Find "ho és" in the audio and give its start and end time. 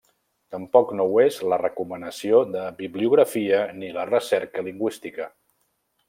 1.09-1.35